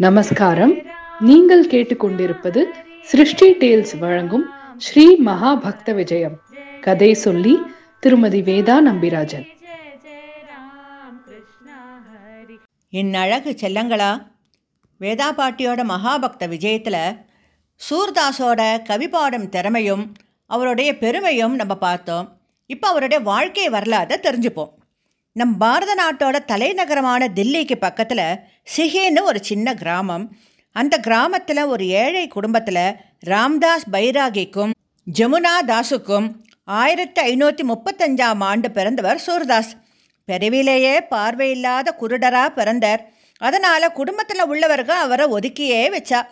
[0.00, 0.74] நமஸ்காரம்.
[1.20, 2.64] நீங்கள் கேட்டுக்கொண்டிருப்பது
[3.02, 4.44] சிருஷ்டி டேல்ஸ் வழங்கும்
[4.76, 6.40] ஸ்ரீ மகா பக்த விஜயம்.
[6.80, 7.62] கதை சொல்லி
[8.00, 9.46] திருமதி வேதா நம்பிராஜன்.
[12.90, 14.30] என் அழகு செல்லங்களா
[15.00, 17.18] வேதா பாட்டியோட மகாபக்த விஜயத்தில்
[17.90, 19.08] சூர்தாஸோட கவி
[19.48, 20.12] திறமையும்
[20.46, 22.38] அவருடைய பெருமையும் நம்ம பார்த்தோம்.
[22.66, 24.72] இப்போ அவருடைய வாழ்க்கை வரலாற்றை தெரிஞ்சுப்போம்.
[25.38, 28.22] நம் பாரத நாட்டோட தலைநகரமான தில்லிக்கு பக்கத்தில்
[28.76, 30.24] சிஹேன்னு ஒரு சின்ன கிராமம்.
[30.76, 32.96] அந்த கிராமத்தில் ஒரு ஏழை குடும்பத்தில்
[33.26, 34.72] ராம்தாஸ் பைராகிக்கும்
[35.06, 36.26] ஜமுனா தாஸுக்கும்
[36.64, 39.72] ஆயிரத்தி ஐநூற்றி முப்பத்தஞ்சாம் ஆண்டு பிறந்தவர் சூர்தாஸ்.
[40.24, 43.04] பிறவிலேயே பார்வையில்லாத குருடராக பிறந்தார்.
[43.38, 46.22] அதனால் குடும்பத்தில் உள்ளவர்கள் அவரை ஒதுக்கியே வச்சா.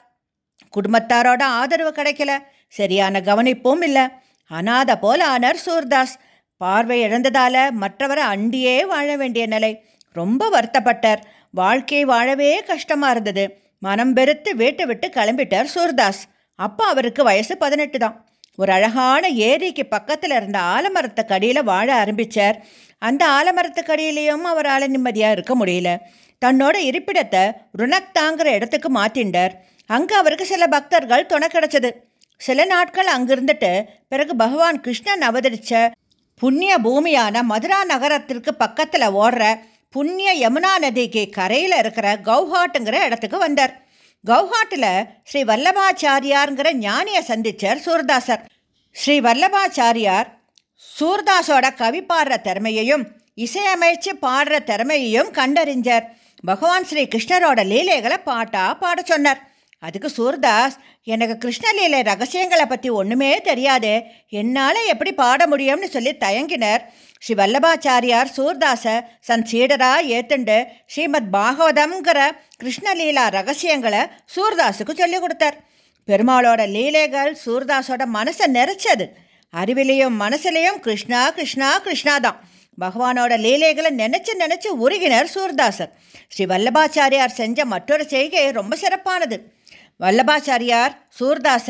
[0.77, 2.33] குடும்பத்தாரோட ஆதரவு கிடைக்கல.
[2.69, 4.07] சரியான கவனிப்பும் இல்லை.
[4.51, 6.17] அனாத போல ஆனார் சூர்தாஸ்.
[6.63, 9.73] பார்வை இழந்ததால மற்றவரை அண்டியே வாழ வேண்டிய நிலை.
[10.17, 11.23] ரொம்ப வருத்தப்பட்டார்.
[11.61, 13.45] வாழ்க்கை வாழவே கஷ்டமாக இருந்தது.
[13.83, 16.23] மனம் பெருத்து வீட்டை விட்டு கிளம்பிட்டார் சூர்தாஸ்.
[16.59, 18.17] அப்போ அவருக்கு வயசு பதினெட்டு தான்.
[18.59, 22.59] ஒரு அழகான ஏரிக்கு பக்கத்தில் இருந்த ஆலமரத்துக்கு அடியில் வாழ ஆரம்பித்தார்
[23.03, 25.91] அந்த ஆலமரத்துக்கு அடியிலையும் அவரால் நிம்மதியாக இருக்க முடியல.
[26.43, 27.43] தன்னோட இருப்பிடத்தை
[27.81, 29.55] ருணக்தாங்கிற இடத்துக்கு மாற்றிண்டார்
[29.91, 31.91] அங்கே அவருக்கு சில பக்தர்கள் துணை கிடச்சது.
[32.41, 33.71] சில நாட்கள் அங்கிருந்துட்டு
[34.13, 35.75] பிறகு பகவான் கிருஷ்ணன் அவதரித்த
[36.41, 39.43] புண்ணிய பூமியான மதுரா நகரத்திற்கு பக்கத்தில் ஓடுற
[39.91, 43.73] புண்ணிய யமுனா நதிக்கு கரையில் இருக்கிற கௌஹாட்டுங்கிற இடத்துக்கு வந்தார்.
[44.25, 48.43] கௌஹாட்டில் ஸ்ரீ வல்லபாச்சாரியாருங்கிற ஞானியை சந்திச்சார் சூர்தாசர்.
[48.93, 50.29] ஸ்ரீ வல்லபாச்சாரியார்
[50.99, 53.07] சூர்தாஸோட கவி பாடுற திறமையையும்
[53.37, 56.07] இசையமைச்சு பாடுற திறமையையும் கண்டறிஞ்சார்.
[56.45, 59.41] பகவான் ஸ்ரீ கிருஷ்ணரோட லீலைகளை பாட்டாக பாட சொன்னார்.
[59.87, 60.77] அதுக்கு சூர்தாஸ்
[61.13, 63.93] எனக்கு கிருஷ்ணலீலை ரகசியங்களை பற்றி ஒன்றுமே தெரியாது.
[64.41, 66.83] என்னால் எப்படி பாட முடியும்னு சொல்லி தயங்கினர்.
[67.23, 68.97] ஸ்ரீ வல்லபாச்சாரியார் சூர்தாஸை
[69.29, 70.57] சன் சீடராக ஏத்துண்டு
[70.87, 72.19] ஸ்ரீமத் பாகவதம்ங்கிற
[72.63, 74.03] கிருஷ்ணலீலா ரகசியங்களை
[74.35, 75.57] சூர்தாஸுக்கு சொல்லிக் கொடுத்தார்.
[76.09, 79.07] பெருமாளோட லீலைகள் சூர்தாஸோட மனசை நிறைச்சது
[79.53, 82.39] அறிவிலையும் மனசுலையும் கிருஷ்ணா கிருஷ்ணா கிருஷ்ணா தான்.
[82.79, 85.93] பகவானோட லீலைகளை நினச்சி நினச்சி உருகினர் சூர்தாசர்.
[86.35, 89.39] ஸ்ரீ வல்லபாச்சாரியார் செஞ்ச மற்றொரு செய்கை ரொம்ப சிறப்பானது.
[90.01, 91.69] வல்லபாச்சாரியார் சூர்தாச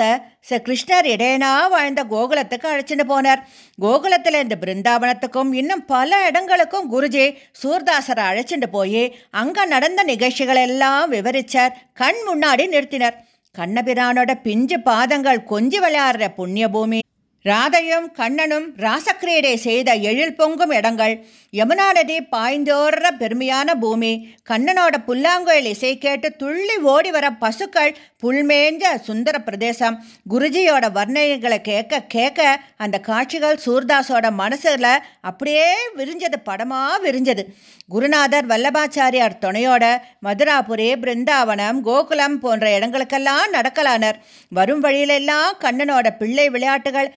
[0.49, 3.43] ச கிருஷ்ணர் இடையனா வாழ்ந்த கோகுலத்துக்கு அழைச்சிட்டு போனார்.
[3.85, 7.27] கோகுலத்தில் இந்த பிருந்தாவனத்துக்கும் இன்னும் பல இடங்களுக்கும் குருஜி
[7.63, 9.05] சூர்தாசரை அழைச்சிட்டு போய்
[9.43, 13.17] அங்கே நடந்த நிகழ்ச்சிகள் எல்லாம் விவரிச்சார் கண் முன்னாடி நிறுத்தினர்.
[13.55, 17.01] கண்ணபிரானோட பிஞ்சு பாதங்கள் கொஞ்சி விளையாடுற புண்ணிய பூமி
[17.49, 21.15] ராதையும் கண்ணனும் ராசக்கிரீடை செய்த எழில் பொங்கும் இடங்கள்
[21.53, 24.13] யமுனா நதி பாய்ந்தோடுற பெருமையான பூமி
[24.51, 27.93] கண்ணனோட புல்லாங்குழல் இசை கேட்டு துள்ளி ஓடி வர பசுக்கள்
[28.23, 29.97] புல்மேஞ்ச சுந்தர பிரதேசம்.
[30.33, 32.41] குருஜியோட வர்ணனைகளை கேட்க கேட்க
[32.77, 34.89] அந்த காட்சிகள் சூர்தாஸோட மனசில்
[35.21, 35.69] அப்படியே
[35.99, 37.45] விரிஞ்சது படமாக விரிஞ்சது.
[37.89, 39.85] குருநாதர் வல்லபாச்சாரியார் துணையோட
[40.27, 44.19] மதுராபுரி பிருந்தாவனம் கோகுலம் போன்ற இடங்களுக்கெல்லாம் நடக்கலானர்.
[44.53, 47.11] வரும் வழியிலெல்லாம் கண்ணனோட பிள்ளை விளையாட்டுகள்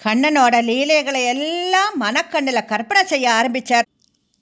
[0.00, 3.86] கண்ணனோட லீலைகளை எல்லாம் மனக்கண்ணில் கற்பனை செய்ய ஆரம்பித்தார்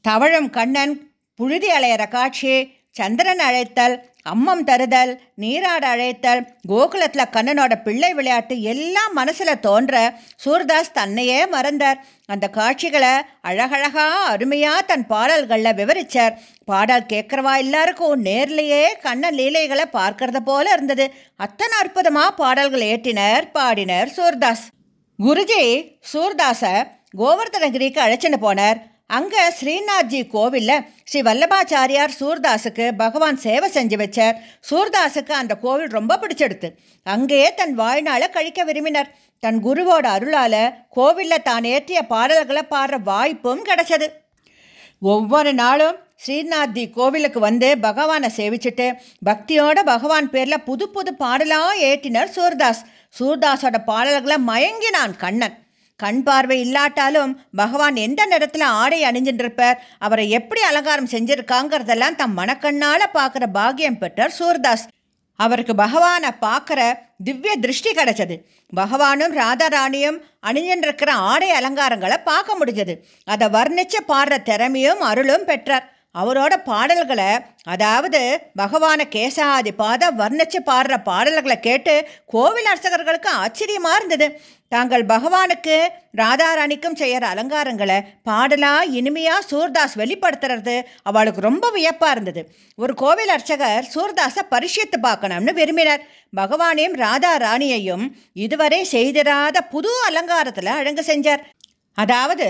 [0.04, 0.94] தவழும் கண்ணன்
[1.38, 2.54] புழுதி அலையிற காட்சி
[2.98, 3.94] சந்திரன் அழைத்தல்
[4.32, 9.94] அம்மம் தருதல் நீராட அழைத்தல் கோகுலத்தில் கண்ணனோட பிள்ளை விளையாட்டு எல்லாம் மனசில் தோன்ற
[10.44, 11.98] சூர்தாஸ் தன்னையே மறந்தார்.
[12.26, 13.14] அந்த காட்சிகளை
[13.48, 21.06] அழகழகா அருமையாக தன் பாடல்களில் விவரித்தார் பாடல் கேட்குறவா எல்லாருக்கும் நேர்லேயே கண்ணன் லீலைகளை பார்க்கறது போல இருந்தது.
[21.36, 24.66] அத்தனை அற்புதமாக பாடல்கள் ஏற்றினர் பாடினர் சூர்தாஸ்.
[25.18, 25.64] குருஜி
[26.12, 26.74] சூர்தாஸை
[27.20, 28.78] கோவர்தனகிரிக்கு அழைச்சின்னு போனார்.
[29.06, 34.38] அங்கே ஸ்ரீநாத்ஜி கோவிலில் ஸ்ரீ வல்லபாச்சாரியார் சூர்தாஸுக்கு பகவான் சேவை செஞ்சு வச்சார்.
[34.70, 36.68] சூர்தாஸுக்கு அந்த கோவில் ரொம்ப பிடிச்செடுத்து.
[37.02, 39.12] அங்கேயே தன் வாழ்நாளை கழிக்க விரும்பினர்.
[39.42, 44.08] தன் குருவோட அருளால் கோவிலில் தான் ஏற்றிய பாடல்களை பாடுற வாய்ப்பும் கிடைச்சது.
[44.98, 48.84] ஒவ்வொரு நாளும் ஸ்ரீநாத்தி கோவிலுக்கு வந்து பகவானை சேவிச்சுட்டு
[49.28, 52.82] பக்தியோட பகவான் பேரில் புது புது பாடலாக ஏற்றினர் சூர்தாஸ்.
[53.18, 55.56] சூர்தாஸோட பாடல்களை மயங்கினான் கண்ணன்.
[55.96, 63.46] கண் பார்வை இல்லாட்டாலும் பகவான் எந்த நேரத்தில் ஆடை அணிஞ்சின்றிருப்பார் அவரை எப்படி அலங்காரம் செஞ்சிருக்காங்கிறதெல்லாம் தம் மனக்கண்ணால் பார்க்குற
[63.52, 64.84] பாக்கியம் பெற்றார் சூர்தாஸ்.
[65.36, 66.80] அவருக்கு பகவானை பார்க்குற
[67.24, 68.36] திவ்ய திருஷ்டி கிடைச்சது.
[68.76, 72.96] பகவானும் ராதாராணியும் அணிஞ்சின்றிருக்கிற ஆடை அலங்காரங்களை பார்க்க முடிஞ்சது.
[73.24, 75.86] அதை வர்ணித்து பாடுற திறமையும் அருளும் பெற்றார்.
[76.14, 77.30] அவரோட பாடல்களை
[77.74, 78.20] அதாவது
[78.60, 81.94] பகவான கேசாதி பாத வர்ணிச்சு பாடுற பாடல்களை கேட்டு
[82.34, 84.26] கோவில் அர்ச்சகர்களுக்கு ஆச்சரியமாக இருந்தது.
[84.72, 85.76] தாங்கள் பகவானுக்கு
[86.20, 87.96] ராதாராணிக்கும் செய்கிற அலங்காரங்களை
[88.28, 90.76] பாடலா இனிமையாக சூர்தாஸ் வெளிப்படுத்துறது
[91.10, 92.42] அவளுக்கு ரொம்ப வியப்பாக இருந்தது.
[92.78, 96.04] ஒரு கோவில் அர்ச்சகர் சூர்தாஸை பரிசித்து பார்க்கணும்னு விரும்பினார்.
[96.36, 98.04] பகவானையும் ராதா ராணியையும்
[98.44, 101.42] இதுவரை செய்திராத புது அலங்காரத்தில் அழகு செஞ்சார்.
[101.98, 102.46] அதாவது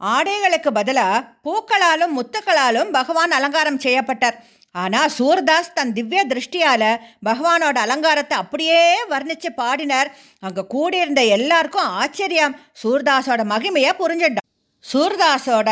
[0.00, 4.36] ஆடைகளுக்கு பதிலாக பூக்களாலும் முத்துக்களாலும் பகவான் அலங்காரம் செய்யப்பட்டார்.
[4.74, 6.90] ஆனால் சூர்தாஸ் தன் திவ்ய திருஷ்டியால்
[7.28, 8.80] பகவானோட அலங்காரத்தை அப்படியே
[9.12, 10.10] வர்ணித்து பாடினார்.
[10.46, 12.56] அங்கே கூடியிருந்த எல்லாருக்கும் ஆச்சரியம்.
[12.82, 14.50] சூர்தாஸோட மகிமையை புரிஞ்சுட்டான்
[14.84, 15.70] சூர்தாஸோட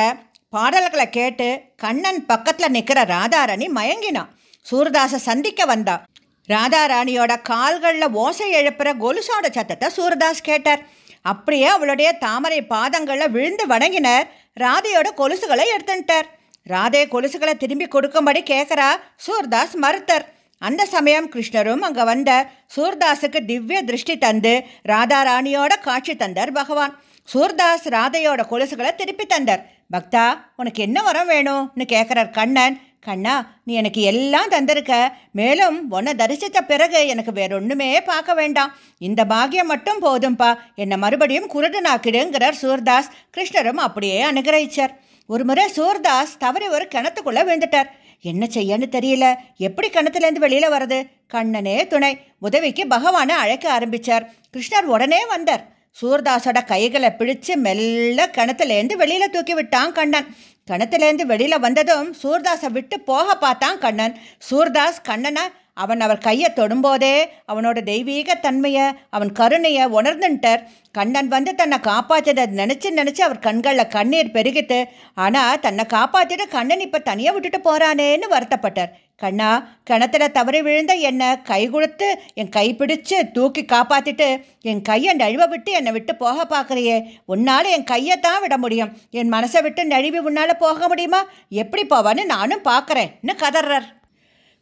[0.57, 1.49] பாடல்களை கேட்டு
[1.83, 4.33] கண்ணன் பக்கத்தில் நிற்கிற ராதாராணி மயங்கினான்.
[4.71, 6.03] சூர்தாஸை சந்திக்க வந்தான்.
[6.49, 10.83] ராதாராணியோட கால்களில் ஓசை எழுப்புற கொலுசோட சத்தத்தை சூர்தாஸ் கேட்டார்.
[11.31, 14.27] அப்படியே அவளுடைய தாமரை பாதங்களில் விழுந்து வணங்கினர்.
[14.63, 16.29] ராதையோட கொலுசுகளை எடுத்துட்டார்
[16.73, 18.89] ராதே கொலுசுகளை திரும்பி கொடுக்கும்படி கேட்குறா
[19.25, 20.25] சூர்தாஸ் மறுத்தர்.
[20.63, 22.31] அந்த சமயம் கிருஷ்ணரும் அங்கே வந்த
[22.75, 24.53] சூர்தாஸுக்கு திவ்ய திருஷ்டி தந்து
[24.91, 26.95] ராதா ராணியோட காட்சி தந்தார் பகவான்.
[27.29, 29.63] சூர்தாஸ் ராதையோட கொலுசுகளை திருப்பி தந்தார்.
[29.95, 30.27] பக்தா
[30.61, 32.77] உனக்கு என்ன வரம் வேணும்னு கேட்குறார் கண்ணன்.
[33.05, 33.35] கண்ணா
[33.65, 35.09] நீ எனக்கு எல்லாம் தந்திருக்க.
[35.33, 38.73] மேலும் உன்னை தரிசித்த பிறகு எனக்கு வேற ஒன்றுமே பார்க்க வேண்டாம்.
[38.99, 40.51] இந்த பாகியம் மட்டும் போதும்பா.
[40.75, 43.11] என்னை மறுபடியும் குருடனாக்கிடுங்கிறார் சூர்தாஸ்.
[43.37, 44.95] கிருஷ்ணரும் அப்படியே அனுகிரகிச்சார்.
[45.27, 47.91] ஒரு முறை சூர்தாஸ் தவறி ஒரு கிணத்துக்குள்ளே விழுந்துட்டார்.
[48.23, 49.35] என்ன செய்யன்னு தெரியல.
[49.57, 52.19] எப்படி கிணத்துலேருந்து வெளியில் வருது கண்ணனே துணை.
[52.39, 54.27] உதவிக்கு பகவானை அழைக்க ஆரம்பிச்சார்.
[54.53, 55.73] கிருஷ்ணர் உடனே வந்தார்.
[56.03, 60.27] சூர்தாஸோட கைகளை பிடிச்சு மெல்ல கிணத்துலேருந்து வெளியில் தூக்கி விட்டான் கண்ணன்.
[60.69, 64.15] கிணத்துலேருந்து வெளியில் வந்ததும் சூர்தாஸை விட்டு போக பார்த்தான் கண்ணன்.
[64.49, 65.45] சூர்தாஸ் கண்ணனை
[65.83, 67.15] அவன் அவர் கையை தொடும்போதே
[67.53, 68.85] அவனோட தெய்வீக தன்மையை
[69.17, 70.63] அவன் கருணையை உணர்ந்துட்டார்
[70.99, 74.79] கண்ணன் வந்து தன்னை காப்பாற்றதை நினச்சி நினச்சி அவர் கண்களில் கண்ணீர் பெருகிட்டு
[75.25, 78.93] ஆனால் தன்னை காப்பாற்றிட்டு கண்ணன் இப்போ தனியாக விட்டுட்டு போகிறானேன்னு வருத்தப்பட்டார்.
[79.23, 79.49] கண்ணா
[79.89, 82.07] கிணத்துல தவறி விழுந்த என்னை கை கொடுத்து
[82.41, 84.29] என் கை பிடிச்சு தூக்கி காப்பாற்றிட்டு
[84.71, 86.97] என் கையை நழுவ விட்டு என்னை விட்டு போக பார்க்குறியே.
[87.33, 88.91] உன்னால் என் கையை தான் விட முடியும்.
[89.11, 91.21] என் மனசை விட்டு நழுவி உன்னால் போக முடியுமா?
[91.63, 93.87] எப்படி போவான்னு நானும் பார்க்குறேன்னு கதறார்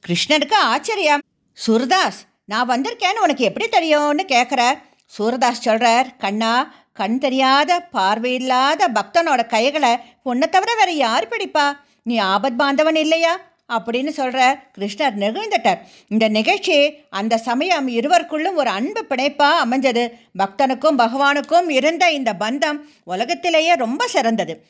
[0.04, 1.24] கிருஷ்ணனுக்கு ஆச்சரியம்.
[1.58, 2.20] சுரதாஸ்
[2.52, 4.78] நான் வந்திருக்கேன்னு உனக்கு எப்படி தெரியும்னு கேட்குறார்
[5.16, 6.52] சூரதாஸ் சொல்கிறார் கண்ணா
[7.00, 9.92] கண் தெரியாத பார்வையில்லாத பக்தனோட கைகளை
[10.30, 11.66] உன்னை தவிர வேறு யார் பிடிப்பா?
[12.08, 13.32] நீ ஆபத் பாந்தவன் இல்லையா?
[13.76, 15.78] அப்படின்னு சொல்கிற கிருஷ்ணர் நெகிழ்ந்துட்டார்.
[16.08, 16.76] இந்த நிகழ்ச்சி
[17.10, 20.04] அந்த சமயம் இருவருக்குள்ளும் ஒரு அன்பு பிணைப்பாக அமைஞ்சது.
[20.38, 24.66] பக்தனுக்கும் பகவானுக்கும் இருந்த இந்த பந்தம் உலகத்திலேயே ரொம்ப சிறந்தது.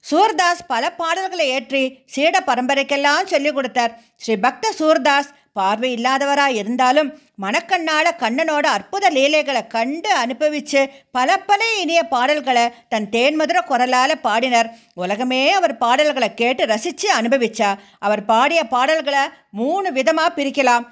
[0.00, 4.00] சூர்தாஸ் பல பாடல்களை ஏற்றி சீட பரம்பரைக்கெல்லாம் சொல்லிக் கொடுத்தார்.
[4.16, 7.10] ஸ்ரீ பக்த சூர்தாஸ் பார்வை இல்லாதவராக இருந்தாலும்
[7.44, 10.80] மணக்கண்ணால் கண்ணனோட அற்புத லீலைகளை கண்டு அனுபவித்து
[11.16, 14.70] பல பல இனிய பாடல்களை தன் தேன்மதுர குரலால் பாடினர்.
[15.02, 17.70] உலகமே அவர் பாடல்களை கேட்டு ரசித்து அனுபவிச்சா.
[18.06, 19.24] அவர் பாடிய பாடல்களை
[19.62, 20.86] மூணு விதமாக பிரிக்கலாம்.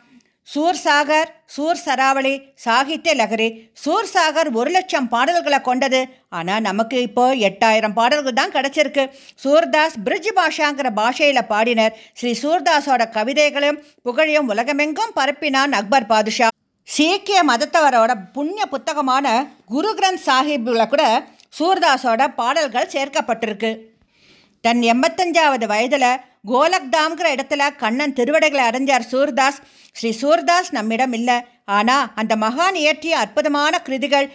[0.52, 2.32] சூர் சாகர் சூர் சராவளி
[2.64, 3.46] சாகித்ய லகரி
[3.82, 6.00] சூர் சாகர் ஒரு லட்சம் பாடல்களை கொண்டது.
[6.38, 9.05] ஆனால் நமக்கு இப்போ எட்டாயிரம் பாடல்கள் தான் கிடச்சிருக்கு.
[9.43, 16.50] சூர்தாஸ் பிரிட்ஜ் பாஷாங்கிற பாஷையில் பாடினர் ஸ்ரீ சூர்தாஸோட கவிதைகளையும் புகழையும் உலகமெங்கும் பரப்பினான் அக்பர் பாதுஷா.
[16.88, 19.26] சீக்கிய மதத்தவரோட புண்ணிய புத்தகமான
[19.75, 21.05] குரு கிரந்த் சாஹிப்பில் கூட
[21.58, 23.73] சூர்தாஸோட பாடல்கள் சேர்க்கப்பட்டிருக்கு.
[24.64, 26.11] தன் எண்பத்தஞ்சாவது வயதில்
[26.52, 29.61] கோலக்தாம்ங்கிற இடத்துல கண்ணன் திருவடைகளை அடைஞ்சார் சூர்தாஸ்.
[29.93, 31.37] ஸ்ரீ சூர்தாஸ் நம்மிடம் இல்லை.
[31.64, 34.26] ஆனால் அந்த மகான் இயற்றிய அற்புதமான கிருதிகள்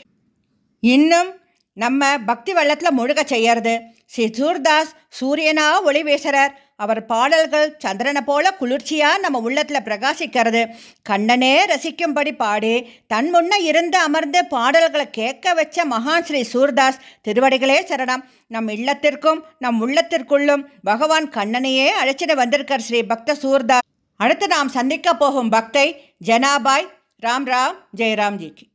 [0.79, 1.29] இன்னும்
[1.77, 3.73] நம்ம பக்தி வெள்ளத்தில் முழுக செய்யறது.
[4.13, 6.53] ஸ்ரீ சூர்தாஸ் சூரியனா ஒளி வீசுறார்.
[6.83, 10.61] அவர் பாடல்கள் சந்திரனை போல குளிர்ச்சியாக நம்ம உள்ளத்தில் பிரகாசிக்கிறது.
[11.09, 12.73] கண்ணனே ரசிக்கும்படி பாடி.
[13.07, 18.23] தன் முன்ன இருந்து அமர்ந்து பாடல்களை கேட்க வச்ச மகான் ஸ்ரீ சூர்தாஸ் திருவடிகளே சரணம்.
[18.47, 23.87] நம் இல்லத்திற்கும் நம் உள்ளத்திற்குள்ளும் பகவான் கண்ணனையே அழைச்சிட்டு வந்திருக்கார் ஸ்ரீ பக்த சூர்தாஸ்.
[24.19, 25.87] அடுத்து நாம் சந்திக்க போகும் பக்தை
[26.29, 26.89] ஜனாபாய்.
[27.25, 28.65] ராம் ராம் ஜெயராம்ஜிக்கு